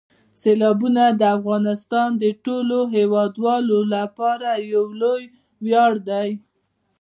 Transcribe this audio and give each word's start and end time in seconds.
سیلابونه 0.41 1.03
د 1.19 1.21
افغانستان 1.37 2.09
د 2.23 2.25
ټولو 2.45 2.77
هیوادوالو 2.95 3.79
لپاره 3.95 4.49
یو 4.73 4.85
لوی 5.01 5.21
ویاړ 5.65 5.93
دی. 6.09 6.29